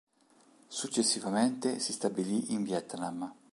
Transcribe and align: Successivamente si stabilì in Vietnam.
Successivamente 0.67 1.77
si 1.77 1.93
stabilì 1.93 2.53
in 2.53 2.63
Vietnam. 2.63 3.31